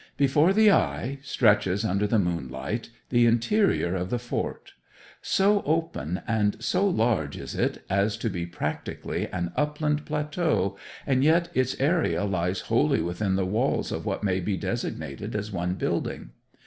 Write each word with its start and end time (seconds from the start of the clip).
Before 0.17 0.51
the 0.51 0.71
eye 0.71 1.19
stretches 1.21 1.85
under 1.85 2.07
the 2.07 2.17
moonlight 2.17 2.89
the 3.09 3.27
interior 3.27 3.93
of 3.95 4.09
the 4.09 4.17
fort. 4.17 4.73
So 5.21 5.61
open 5.63 6.23
and 6.27 6.57
so 6.59 6.87
large 6.87 7.37
is 7.37 7.53
it 7.53 7.83
as 7.87 8.17
to 8.17 8.29
be 8.31 8.47
practically 8.47 9.27
an 9.27 9.51
upland 9.55 10.07
plateau, 10.07 10.75
and 11.05 11.23
yet 11.23 11.49
its 11.53 11.79
area 11.79 12.23
lies 12.23 12.61
wholly 12.61 13.03
within 13.03 13.35
the 13.35 13.45
walls 13.45 13.91
of 13.91 14.03
what 14.07 14.23
may 14.23 14.39
be 14.39 14.57
designated 14.57 15.35
as 15.35 15.51
one 15.51 15.75
building. 15.75 16.31